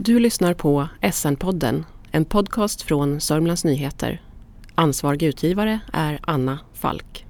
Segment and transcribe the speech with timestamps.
[0.00, 4.22] Du lyssnar på SN-podden, en podcast från Sörmlands Nyheter.
[4.74, 7.26] Ansvarig utgivare är Anna Falk.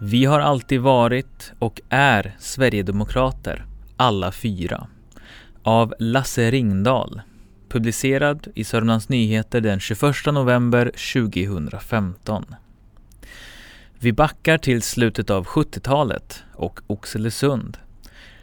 [0.00, 4.86] Vi har alltid varit och är Sverigedemokrater, alla fyra.
[5.62, 7.20] Av Lasse Ringdahl.
[7.68, 12.44] Publicerad i Sörmlands Nyheter den 21 november 2015.
[14.00, 17.78] Vi backar till slutet av 70-talet och Oxelösund.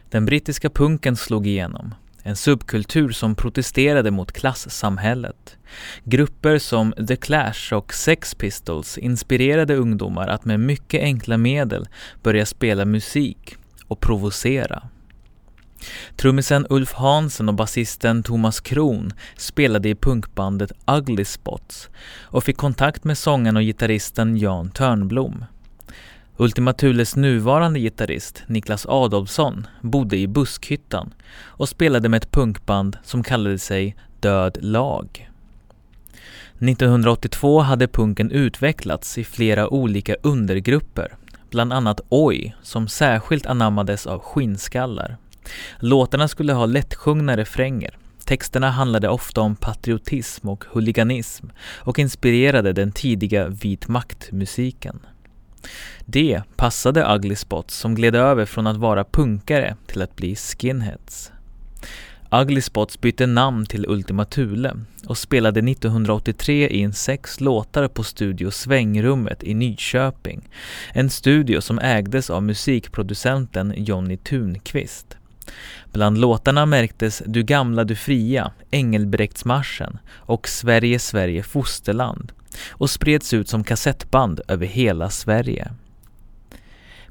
[0.09, 1.95] Den brittiska punken slog igenom.
[2.23, 5.57] En subkultur som protesterade mot klassamhället.
[6.03, 11.87] Grupper som The Clash och Sex Pistols inspirerade ungdomar att med mycket enkla medel
[12.23, 13.55] börja spela musik
[13.87, 14.83] och provocera.
[16.15, 21.89] Trummisen Ulf Hansen och basisten Thomas Kron spelade i punkbandet Ugly Spots
[22.21, 25.45] och fick kontakt med sångaren och gitarristen Jan Törnblom.
[26.37, 33.23] Ultima Thules nuvarande gitarrist Niklas Adolfsson bodde i Buskhyttan och spelade med ett punkband som
[33.23, 35.29] kallade sig Död lag.
[36.59, 41.15] 1982 hade punken utvecklats i flera olika undergrupper,
[41.49, 45.17] bland annat Oj, som särskilt anammades av skinnskallar.
[45.79, 47.97] Låtarna skulle ha lättsjungna refränger.
[48.25, 51.45] Texterna handlade ofta om patriotism och huliganism
[51.79, 54.99] och inspirerade den tidiga vit makt-musiken.
[56.05, 61.31] Det passade Ugly Spots som gled över från att vara punkare till att bli skinheads.
[62.31, 64.75] Ugly Spots bytte namn till Ultima Thule
[65.07, 70.49] och spelade 1983 in sex låtar på Studio Svängrummet i Nyköping.
[70.93, 75.17] En studio som ägdes av musikproducenten Jonny Thunqvist.
[75.91, 82.31] Bland låtarna märktes Du gamla du fria, Engelbrektsmarschen och Sverige Sverige fosterland
[82.69, 85.71] och spreds ut som kassettband över hela Sverige.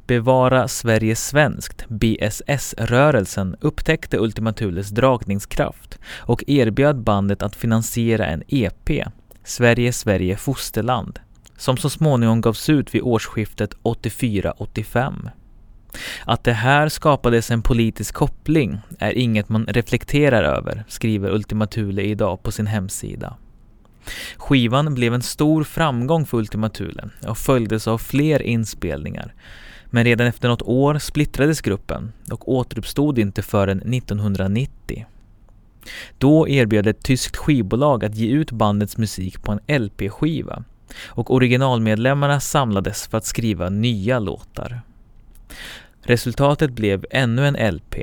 [0.06, 8.90] Bevara Sverige svenskt, BSS-rörelsen, upptäckte Ultima Thules dragningskraft och erbjöd bandet att finansiera en EP,
[9.44, 11.18] Sverige Sverige fosterland,
[11.56, 15.30] som så småningom gavs ut vid årsskiftet 84-85.
[16.24, 22.02] Att det här skapades en politisk koppling är inget man reflekterar över, skriver Ultima Thule
[22.02, 23.36] idag på sin hemsida.
[24.36, 29.34] Skivan blev en stor framgång för Ultima Thule och följdes av fler inspelningar.
[29.86, 35.06] Men redan efter något år splittrades gruppen och återuppstod inte förrän 1990.
[36.18, 40.64] Då erbjöd ett tyskt skivbolag att ge ut bandets musik på en LP-skiva
[41.06, 44.80] och originalmedlemmarna samlades för att skriva nya låtar.
[46.02, 47.94] Resultatet blev ännu en LP,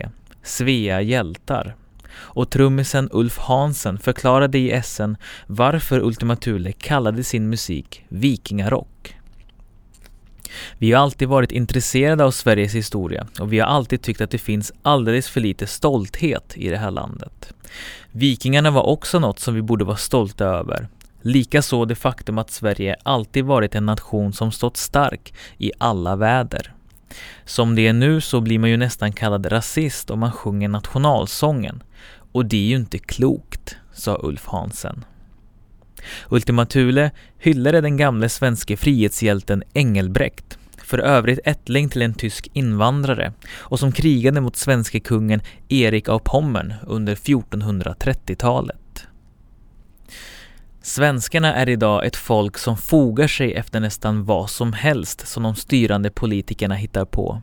[0.43, 1.75] Svea hjältar,
[2.11, 5.15] och trummisen Ulf Hansen förklarade i SN
[5.47, 9.15] varför Ultima Thule kallade sin musik vikingarock.
[10.77, 14.37] Vi har alltid varit intresserade av Sveriges historia och vi har alltid tyckt att det
[14.37, 17.53] finns alldeles för lite stolthet i det här landet.
[18.11, 20.87] Vikingarna var också något som vi borde vara stolta över.
[21.21, 26.73] Likaså det faktum att Sverige alltid varit en nation som stått stark i alla väder.
[27.45, 31.83] Som det är nu så blir man ju nästan kallad rasist om man sjunger nationalsången.
[32.31, 35.05] Och det är ju inte klokt, sa Ulf Hansen.
[36.29, 43.33] Ultima Thule hyllade den gamle svenske frihetshjälten Engelbrekt, för övrigt ättling till en tysk invandrare
[43.57, 48.88] och som krigade mot svenske kungen Erik av Pommern under 1430-talet.
[50.89, 55.55] Svenskarna är idag ett folk som fogar sig efter nästan vad som helst som de
[55.55, 57.41] styrande politikerna hittar på.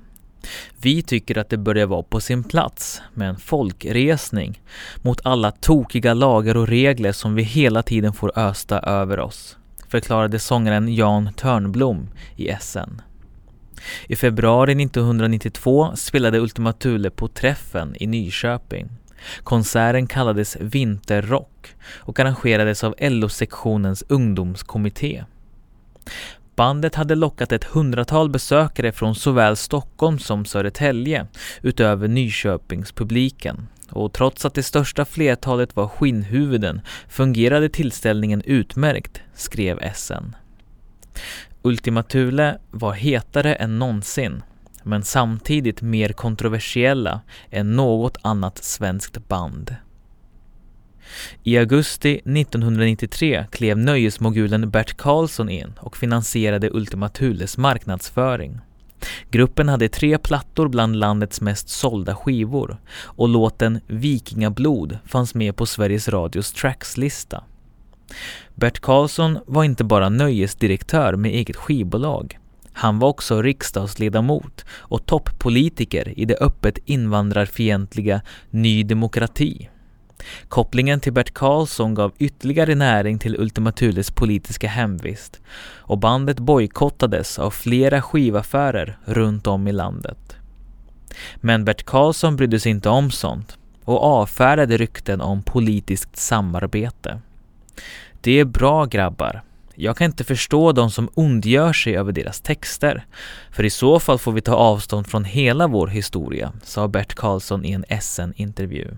[0.77, 4.63] Vi tycker att det börjar vara på sin plats med en folkresning
[5.03, 9.57] mot alla tokiga lagar och regler som vi hela tiden får östa över oss,
[9.89, 13.01] förklarade sångaren Jan Törnblom i SN.
[14.07, 18.89] I februari 1992 spelade Ultima Thule på Träffen i Nyköping.
[19.45, 25.25] Konserten kallades Vinterrock och arrangerades av LO-sektionens ungdomskommitté.
[26.57, 31.27] Bandet hade lockat ett hundratal besökare från såväl Stockholm som Södertälje
[31.63, 33.69] utöver Nyköpingspubliken.
[33.91, 40.37] Och trots att det största flertalet var skinnhuvuden fungerade tillställningen utmärkt, skrev SN.
[41.63, 44.43] Ultima Thule var hetare än någonsin,
[44.87, 49.77] men samtidigt mer kontroversiella än något annat svenskt band.
[51.43, 58.61] I augusti 1993 klev nöjesmogulen Bert Karlsson in och finansierade Ultima Thules marknadsföring.
[59.31, 65.67] Gruppen hade tre plattor bland landets mest sålda skivor och låten Vikingablod fanns med på
[65.67, 67.45] Sveriges Radios trackslista.
[68.55, 72.39] Bert Karlsson var inte bara nöjesdirektör med eget skivbolag.
[72.79, 78.21] Han var också riksdagsledamot och toppolitiker i det öppet invandrarfientliga
[78.51, 79.69] Ny Demokrati.
[80.49, 85.41] Kopplingen till Bert Karlsson gav ytterligare näring till Ultima Thules politiska hemvist
[85.77, 90.37] och bandet bojkottades av flera skivaffärer runt om i landet.
[91.37, 97.21] Men Bert Karlsson brydde sig inte om sånt och avfärdade rykten om politiskt samarbete.
[98.21, 99.43] Det är bra grabbar.
[99.79, 103.07] Jag kan inte förstå de som ondgör sig över deras texter.
[103.51, 107.65] För i så fall får vi ta avstånd från hela vår historia, sa Bert Karlsson
[107.65, 108.97] i en SN-intervju.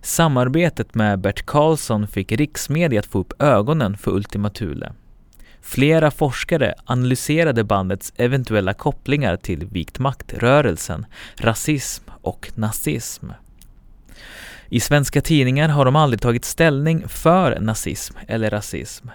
[0.00, 4.92] Samarbetet med Bert Karlsson fick riksmedia att få upp ögonen för Ultima Thule.
[5.62, 13.26] Flera forskare analyserade bandets eventuella kopplingar till vikt maktrörelsen, rasism och nazism.
[14.68, 19.08] I svenska tidningar har de aldrig tagit ställning för nazism eller rasism.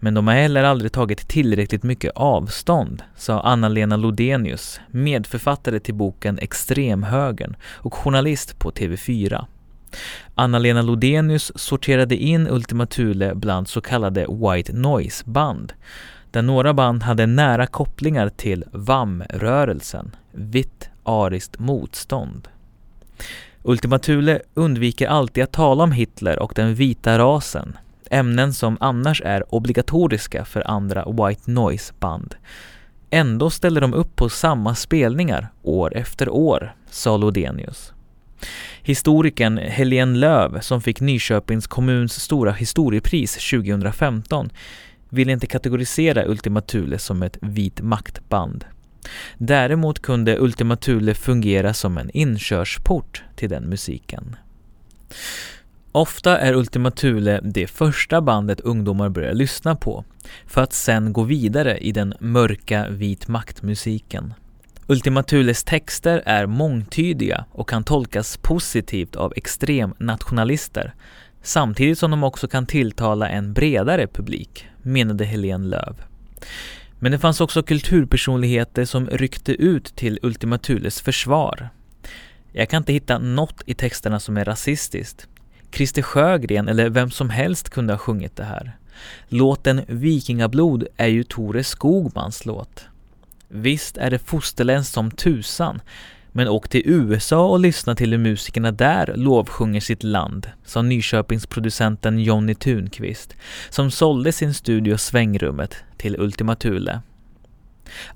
[0.00, 6.38] Men de har heller aldrig tagit tillräckligt mycket avstånd, sa Anna-Lena Lodenius, medförfattare till boken
[6.38, 9.44] Extremhögern och journalist på TV4.
[10.34, 15.72] Anna-Lena Lodenius sorterade in Ultima Thule bland så kallade White Noise-band,
[16.30, 22.48] där några band hade nära kopplingar till VAM-rörelsen, vitt ariskt motstånd.
[23.62, 27.76] Ultima Thule undviker alltid att tala om Hitler och den vita rasen,
[28.10, 32.34] ämnen som annars är obligatoriska för andra White Noise-band.
[33.10, 37.92] Ändå ställer de upp på samma spelningar år efter år, sa Lodenius.
[38.82, 44.50] Historikern Helene Löv, som fick Nyköpings kommuns stora historiepris 2015,
[45.08, 48.64] ville inte kategorisera Ultima Thule som ett vit maktband.
[49.38, 54.36] Däremot kunde Ultima Thule fungera som en inkörsport till den musiken.
[55.92, 60.04] Ofta är Ultima Thule det första bandet ungdomar börjar lyssna på,
[60.46, 64.34] för att sen gå vidare i den mörka vit maktmusiken.
[64.86, 70.94] Ultima Thules texter är mångtydiga och kan tolkas positivt av extremnationalister,
[71.42, 76.02] samtidigt som de också kan tilltala en bredare publik, menade Helene Löv.
[76.98, 81.68] Men det fanns också kulturpersonligheter som ryckte ut till Ultima Thules försvar.
[82.52, 85.28] Jag kan inte hitta något i texterna som är rasistiskt.
[85.72, 88.76] Christer Sjögren eller vem som helst kunde ha sjungit det här.
[89.28, 92.84] Låten Vikingablod är ju Tore Skogmans låt.
[93.48, 95.80] Visst är det fosterländskt som tusan,
[96.32, 102.18] men åk till USA och lyssna till hur musikerna där lovsjunger sitt land, sa Nyköpingsproducenten
[102.18, 103.36] Jonny Tunqvist,
[103.70, 107.00] som sålde sin studio Svängrummet till Ultima Thule.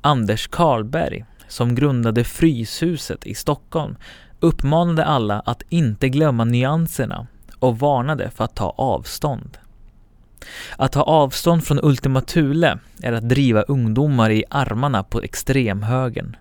[0.00, 3.96] Anders Karlberg, som grundade Fryshuset i Stockholm,
[4.40, 7.26] uppmanade alla att inte glömma nyanserna
[7.64, 9.58] och varnade för att ta avstånd.
[10.76, 16.36] Att ta avstånd från Ultima Thule är att driva ungdomar i armarna på extremhögern.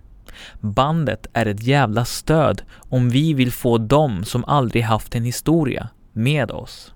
[0.60, 5.90] Bandet är ett jävla stöd om vi vill få dem som aldrig haft en historia
[6.12, 6.94] med oss.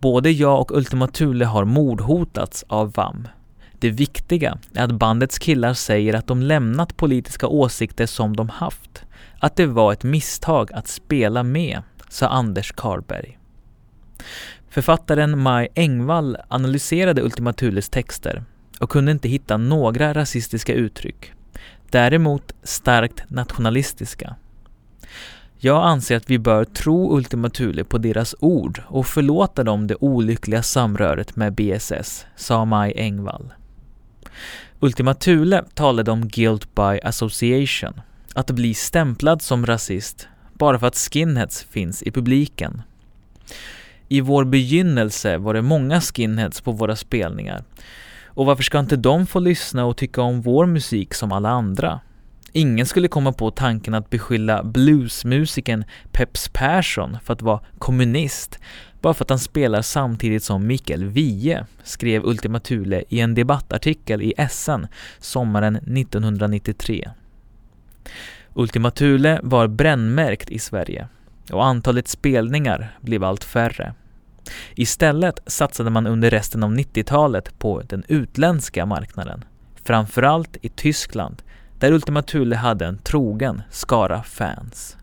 [0.00, 3.28] Både jag och Ultima Thule har mordhotats av VAM.
[3.78, 9.04] Det viktiga är att bandets killar säger att de lämnat politiska åsikter som de haft.
[9.38, 13.38] Att det var ett misstag att spela med, sa Anders Karlberg.
[14.68, 18.44] Författaren Maj Engvall analyserade Ultima Thules texter
[18.80, 21.32] och kunde inte hitta några rasistiska uttryck.
[21.90, 24.36] Däremot starkt nationalistiska.
[25.58, 29.96] Jag anser att vi bör tro Ultima Thule på deras ord och förlåta dem det
[30.00, 33.52] olyckliga samröret med BSS, sa Maj Engvall.
[34.80, 38.00] Ultima Thule talade om guilt by association,
[38.34, 40.28] att bli stämplad som rasist
[40.62, 42.82] bara för att skinheads finns i publiken.
[44.08, 47.64] I vår begynnelse var det många skinheads på våra spelningar.
[48.26, 52.00] Och varför ska inte de få lyssna och tycka om vår musik som alla andra?
[52.52, 58.58] Ingen skulle komma på tanken att beskylla bluesmusikern Peps Persson för att vara kommunist
[59.00, 64.22] bara för att han spelar samtidigt som Mikael Wiehe, skrev Ultima Thule i en debattartikel
[64.22, 64.86] i SN
[65.18, 67.10] sommaren 1993.
[68.54, 71.08] Ultima Thule var brännmärkt i Sverige
[71.52, 73.94] och antalet spelningar blev allt färre.
[74.74, 79.44] Istället satsade man under resten av 90-talet på den utländska marknaden,
[79.84, 81.42] framförallt i Tyskland
[81.78, 84.96] där Ultima Thule hade en trogen skara fans.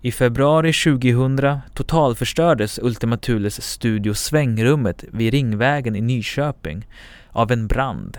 [0.00, 6.86] I februari 2000 totalförstördes Ultima Thules studio Svängrummet vid Ringvägen i Nyköping
[7.30, 8.18] av en brand.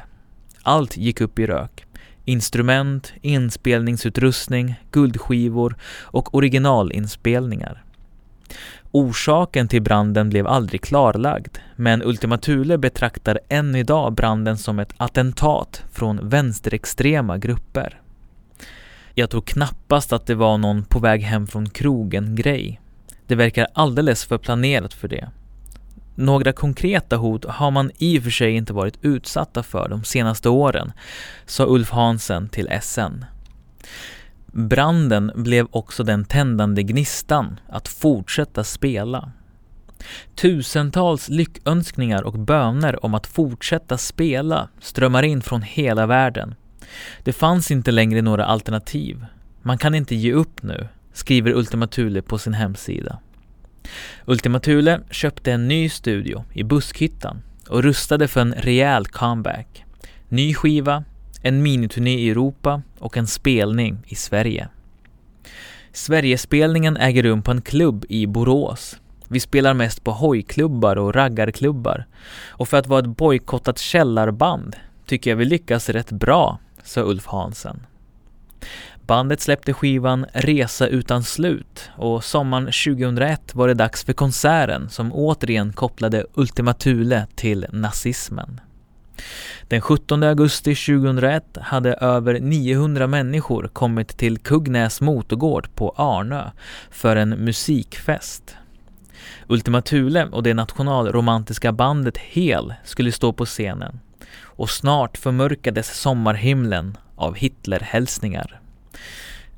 [0.62, 1.86] Allt gick upp i rök.
[2.26, 7.84] Instrument, inspelningsutrustning, guldskivor och originalinspelningar.
[8.92, 14.94] Orsaken till branden blev aldrig klarlagd, men Ultima Thule betraktar än idag branden som ett
[14.98, 18.02] attentat från vänsterextrema grupper.
[19.14, 22.80] Jag tror knappast att det var någon på väg hem från krogen-grej.
[23.28, 25.30] Det verkar alldeles för planerat för det.
[26.16, 30.50] Några konkreta hot har man i och för sig inte varit utsatta för de senaste
[30.50, 30.92] åren,
[31.46, 33.26] sa Ulf Hansen till SN.
[34.46, 39.32] Branden blev också den tändande gnistan att fortsätta spela.
[40.36, 46.56] Tusentals lyckönskningar och böner om att fortsätta spela strömmar in från hela världen.
[47.24, 49.26] Det fanns inte längre några alternativ.
[49.62, 53.20] Man kan inte ge upp nu, skriver Ultima Thule på sin hemsida.
[54.26, 59.86] Ultima Thule köpte en ny studio i Buskhyttan och rustade för en rejäl comeback.
[60.30, 61.04] Ny skiva,
[61.42, 64.68] en miniturné i Europa och en spelning i Sverige.
[65.92, 68.98] Sverigespelningen äger rum på en klubb i Borås.
[69.28, 72.06] Vi spelar mest på hojklubbar och raggarklubbar.
[72.48, 74.76] Och för att vara ett bojkottat källarband
[75.06, 77.80] tycker jag vi lyckas rätt bra, sa Ulf Hansen.
[79.14, 85.14] Bandet släppte skivan Resa utan slut och sommaren 2001 var det dags för konserten som
[85.14, 88.62] återigen kopplade Ultima Thule till nazismen.
[89.68, 96.50] Den 17 augusti 2001 hade över 900 människor kommit till Kugnäs motorgård på Arnö
[96.92, 98.56] för en musikfest.
[99.48, 104.00] Ultima Thule och det nationalromantiska bandet Hel skulle stå på scenen
[104.42, 108.63] och snart förmörkades sommarhimlen av Hitlerhälsningar.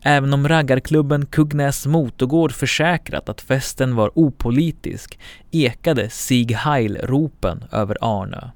[0.08, 5.20] Även om raggarklubben Kugnäs motorgård försäkrat att festen var opolitisk
[5.52, 8.50] ekade Sieg Heil-ropen över Arnö.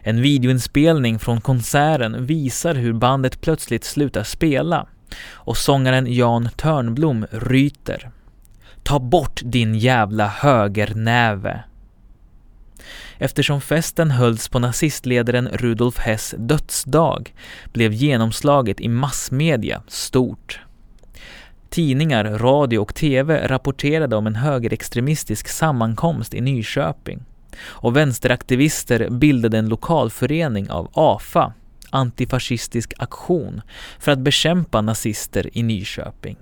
[0.00, 4.86] En videoinspelning från konserten visar hur bandet plötsligt slutar spela
[5.32, 8.10] och sångaren Jan Törnblom ryter.
[8.82, 11.64] Ta bort din jävla högernäve!
[13.18, 17.34] Eftersom festen hölls på nazistledaren Rudolf Hess dödsdag
[17.72, 20.60] blev genomslaget i massmedia stort.
[21.68, 27.24] Tidningar, radio och TV rapporterade om en högerextremistisk sammankomst i Nyköping
[27.60, 31.52] och vänsteraktivister bildade en lokalförening av AFA,
[31.90, 33.62] Antifascistisk aktion,
[33.98, 36.36] för att bekämpa nazister i Nyköping.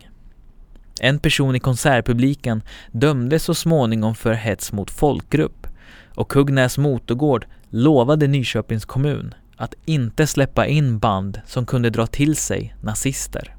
[1.01, 5.67] En person i konsertpubliken dömdes så småningom för hets mot folkgrupp
[6.15, 12.37] och Kugnäs motorgård lovade Nyköpings kommun att inte släppa in band som kunde dra till
[12.37, 13.55] sig nazister.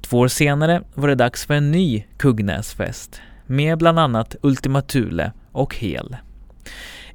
[0.00, 5.32] Två år senare var det dags för en ny Kugnäsfest med bland annat Ultima Thule
[5.52, 6.16] och Hel.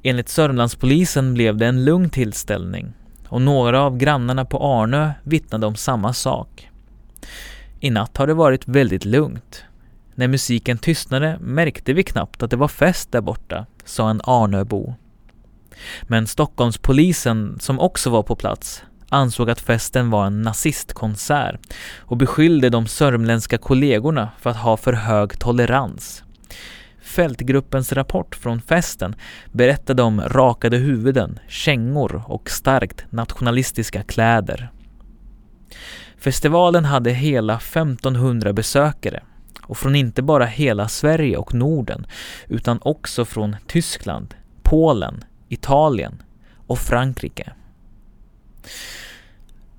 [0.02, 2.92] Enligt Sörmlandspolisen blev det en lugn tillställning
[3.28, 6.70] och några av grannarna på Arnö vittnade om samma sak.
[7.80, 9.64] I natt har det varit väldigt lugnt.
[10.14, 14.94] När musiken tystnade märkte vi knappt att det var fest där borta, sa en Arnöbo.
[16.02, 21.60] Men Stockholmspolisen, som också var på plats, ansåg att festen var en nazistkonsert
[21.98, 26.22] och beskyllde de sörmländska kollegorna för att ha för hög tolerans.
[27.02, 29.14] Fältgruppens rapport från festen
[29.52, 34.70] berättade om rakade huvuden, kängor och starkt nationalistiska kläder.
[36.18, 39.22] Festivalen hade hela 1500 besökare
[39.66, 42.06] och från inte bara hela Sverige och Norden
[42.48, 46.22] utan också från Tyskland, Polen, Italien
[46.66, 47.52] och Frankrike.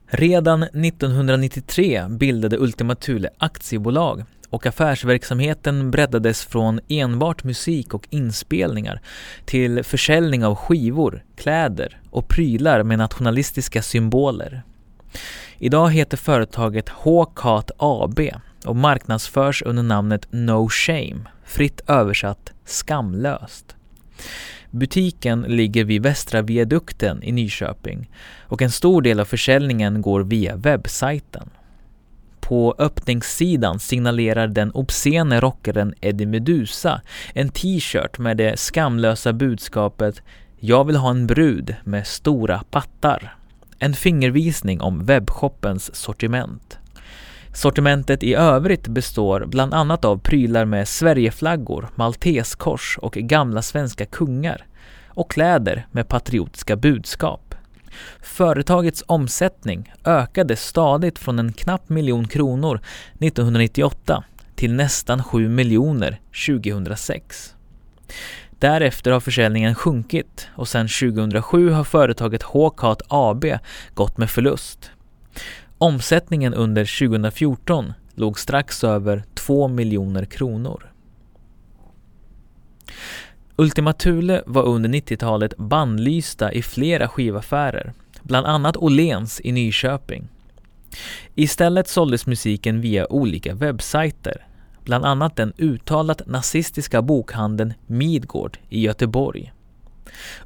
[0.08, 9.02] Redan 1993 bildade Ultima Thule aktiebolag och affärsverksamheten breddades från enbart musik och inspelningar
[9.46, 14.64] till försäljning av skivor, kläder och prylar med nationalistiska symboler.
[15.60, 18.20] Idag heter företaget H-Cat AB
[18.66, 23.76] och marknadsförs under namnet No Shame, fritt översatt skamlöst.
[24.72, 30.56] Butiken ligger vid Västra viadukten i Nyköping och en stor del av försäljningen går via
[30.56, 31.50] webbsajten.
[32.40, 37.02] På öppningssidan signalerar den obscene rockaren Eddie Medusa
[37.34, 40.22] en t-shirt med det skamlösa budskapet
[40.60, 43.36] “Jag vill ha en brud med stora pattar”.
[43.80, 46.78] En fingervisning om webbshoppens sortiment.
[47.56, 54.66] Sortimentet i övrigt består bland annat av prylar med Sverigeflaggor, malteskors och gamla svenska kungar
[55.08, 57.56] och kläder med patriotiska budskap.
[58.22, 62.80] Företagets omsättning ökade stadigt från en knapp miljon kronor
[63.20, 64.24] 1998
[64.56, 67.56] till nästan 7 miljoner 2006.
[68.60, 73.46] Därefter har försäljningen sjunkit och sedan 2007 har företaget H-Cat AB
[73.94, 74.92] gått med förlust.
[75.78, 80.92] Omsättningen under 2014 låg strax över 2 miljoner kronor.
[83.56, 90.28] Ultima Thule var under 90-talet bandlysta i flera skivaffärer, bland annat Åhléns i Nyköping.
[91.36, 94.48] Istället såldes musiken via olika webbsajter,
[94.84, 99.54] bland annat den uttalat nazistiska bokhandeln Midgård i Göteborg.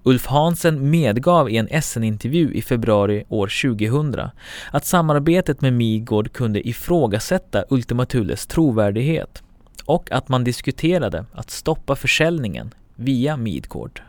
[0.04, 4.30] Ulf Hansen medgav i en SN-intervju i februari år 2000
[4.72, 9.44] att samarbetet med Midgård kunde ifrågasätta Ultima Thules trovärdighet
[9.86, 14.02] och att man diskuterade att stoppa försäljningen via Midgård.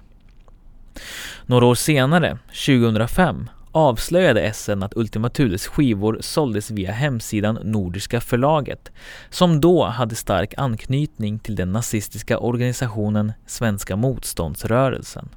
[1.47, 8.90] Några år senare, 2005, avslöjade SN att Ultima Thules skivor såldes via hemsidan Nordiska förlaget,
[9.30, 15.28] som då hade stark anknytning till den nazistiska organisationen Svenska motståndsrörelsen.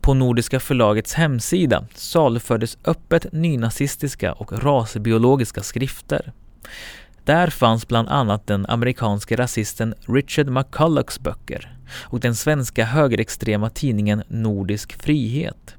[0.00, 6.32] På Nordiska förlagets hemsida salufördes öppet nynazistiska och rasbiologiska skrifter.
[7.24, 14.22] Där fanns bland annat den amerikanske rasisten Richard McCullochs böcker och den svenska högerextrema tidningen
[14.28, 15.74] Nordisk frihet.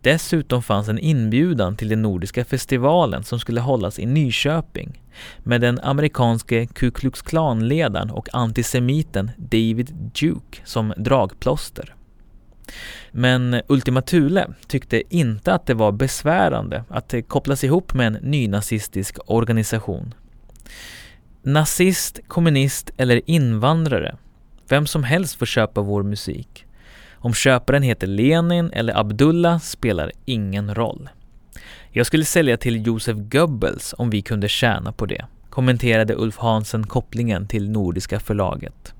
[0.00, 5.00] Dessutom fanns en inbjudan till den nordiska festivalen som skulle hållas i Nyköping
[5.38, 11.94] med den amerikanske Ku Klux Klan-ledaren och antisemiten David Duke som dragplåster.
[13.10, 18.18] Men Ultima Thule tyckte inte att det var besvärande att det kopplas ihop med en
[18.22, 20.14] nynazistisk organisation.
[21.42, 24.16] Nazist, kommunist eller invandrare,
[24.68, 26.66] vem som helst får köpa vår musik.
[27.12, 31.08] Om köparen heter Lenin eller Abdullah spelar ingen roll.
[31.90, 36.86] Jag skulle sälja till Josef Goebbels om vi kunde tjäna på det, kommenterade Ulf Hansen
[36.86, 38.94] kopplingen till Nordiska förlaget.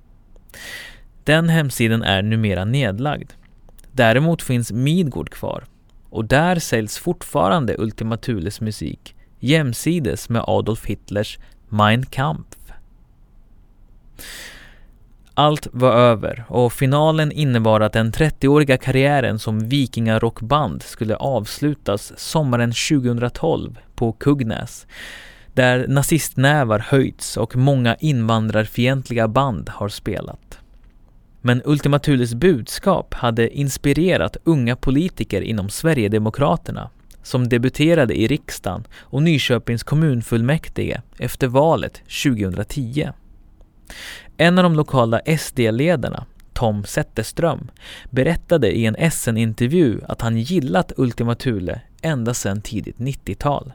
[1.25, 3.31] Den hemsidan är numera nedlagd.
[3.97, 5.65] Däremot finns Midgård kvar
[6.11, 12.57] och där säljs fortfarande Ultima Thules musik jämsides med Adolf Hitlers Mein Kampf.
[15.35, 22.73] Allt var över och finalen innebar att den 30-åriga karriären som vikingarockband skulle avslutas sommaren
[22.91, 24.87] 2012 på Kugnäs
[25.53, 30.59] där nazistnävar höjts och många invandrarfientliga band har spelat.
[31.47, 36.91] Men Ultima Thules budskap hade inspirerat unga politiker inom Sverigedemokraterna
[37.23, 43.09] som debuterade i riksdagen och Nyköpings kommunfullmäktige efter valet 2010.
[44.37, 47.71] En av de lokala SD-ledarna, Tom Zetterström,
[48.11, 53.73] berättade i en SN-intervju att han gillat Ultima Thule ända sedan tidigt 90-tal.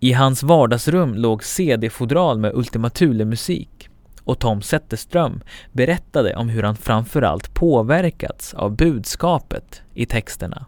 [0.00, 3.89] I hans vardagsrum låg CD-fodral med Ultima Thule-musik
[4.24, 5.40] och Tom Zetterström
[5.72, 10.66] berättade om hur han framförallt påverkats av budskapet i texterna.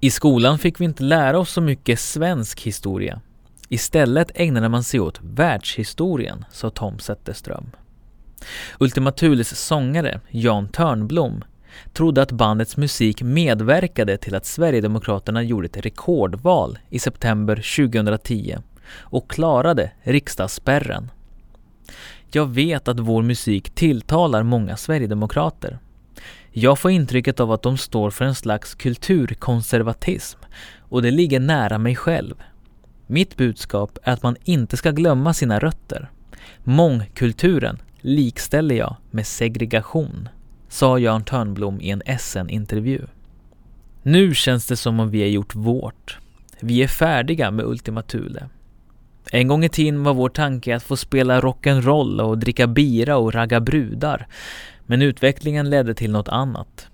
[0.00, 3.20] I skolan fick vi inte lära oss så mycket svensk historia.
[3.68, 7.70] Istället ägnade man sig åt världshistorien, sa Tom Zetterström.
[8.80, 11.44] Ultima Thules sångare, Jan Törnblom,
[11.92, 18.56] trodde att bandets musik medverkade till att Sverigedemokraterna gjorde ett rekordval i september 2010
[19.00, 21.10] och klarade riksdagsspärren.
[22.30, 25.78] Jag vet att vår musik tilltalar många sverigedemokrater.
[26.50, 30.38] Jag får intrycket av att de står för en slags kulturkonservatism
[30.78, 32.34] och det ligger nära mig själv.
[33.06, 36.10] Mitt budskap är att man inte ska glömma sina rötter.
[36.64, 40.28] Mångkulturen likställer jag med segregation,
[40.68, 43.06] sa Jan Törnblom i en SN-intervju.
[44.02, 46.18] Nu känns det som om vi har gjort vårt.
[46.60, 48.48] Vi är färdiga med Ultima Thule.
[49.32, 53.34] En gång i tiden var vår tanke att få spela rock'n'roll och dricka bira och
[53.34, 54.26] ragga brudar.
[54.86, 56.88] Men utvecklingen ledde till något annat.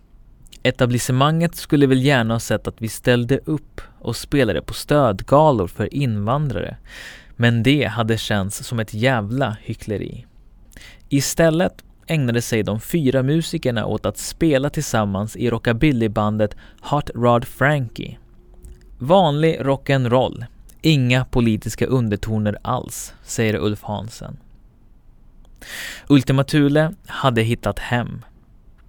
[0.63, 5.95] Etablissemanget skulle väl gärna ha sett att vi ställde upp och spelade på stödgalor för
[5.95, 6.77] invandrare.
[7.37, 10.27] Men det hade känts som ett jävla hyckleri.
[11.09, 18.19] Istället ägnade sig de fyra musikerna åt att spela tillsammans i rockabillybandet Hot Rod Frankie.
[18.99, 20.45] Vanlig rock'n'roll,
[20.87, 24.37] inga politiska undertoner alls, säger Ulf Hansen.
[26.09, 28.25] Ultima Thule hade hittat hem.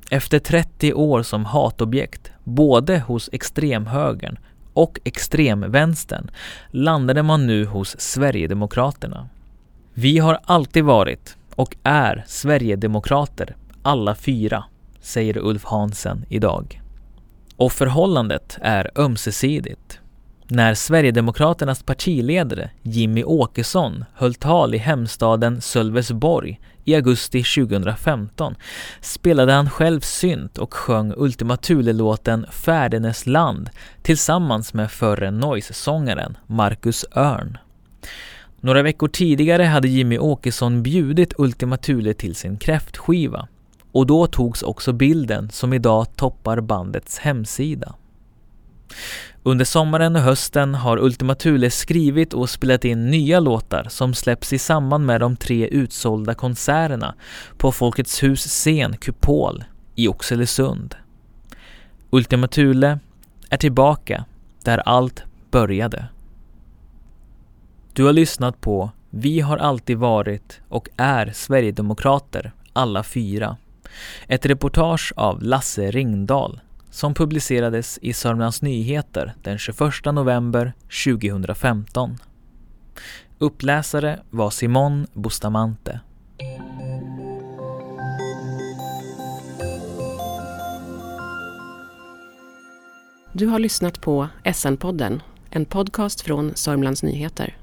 [0.10, 4.38] Efter 30 år som hatobjekt, både hos extremhögern
[4.74, 6.32] och extremvänstern,
[6.72, 9.30] landade man nu hos Sverigedemokraterna.
[9.94, 14.64] Vi har alltid varit och är Sverigedemokrater, alla fyra,
[15.02, 16.82] säger Ulf Hansen idag.
[17.56, 20.00] Och förhållandet är ömsesidigt.
[20.48, 28.56] När Sverigedemokraternas partiledare Jimmy Åkesson höll tal i hemstaden Sölvesborg i augusti 2015
[29.02, 33.70] spelade han själv synt och sjöng Ultima Thule-låten Färdenes land
[34.02, 37.58] tillsammans med förre Noise-sångaren Marcus Örn.
[38.60, 43.48] Några veckor tidigare hade Jimmy Åkesson bjudit Ultima Thule till sin kräftskiva
[43.92, 47.96] Och då togs också bilden som idag toppar bandets hemsida.
[49.48, 54.54] Under sommaren och hösten har Ultima Thule skrivit och spelat in nya låtar som släpps
[54.54, 57.16] i samband med de tre utsålda konserterna
[57.58, 59.64] på Folkets hus scen Kupol
[59.96, 60.96] i Oxelösund.
[62.10, 63.00] Ultima Thule
[63.50, 64.26] är tillbaka
[64.64, 66.08] där allt började.
[67.94, 73.58] Du har lyssnat på Vi har alltid varit och är Sverigedemokrater, alla fyra.
[74.28, 76.60] Ett reportage av Lasse Ringdahl
[76.96, 80.74] som publicerades i Sörmlands Nyheter den 21 november
[81.06, 82.18] 2015.
[83.38, 86.00] Uppläsare var Simon Bustamante.
[93.34, 97.58] Du har lyssnat på SN-podden, en podcast från Sörmlands Nyheter.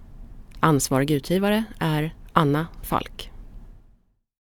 [0.61, 3.32] Ansvarig utgivare är Anna Falk.